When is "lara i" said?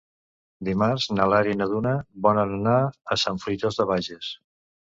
1.33-1.59